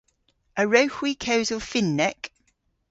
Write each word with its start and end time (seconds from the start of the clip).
A 0.61 0.63
wrewgh 0.65 0.95
hwi 0.97 1.11
kewsel 1.25 1.61
Fynnek? 1.71 2.21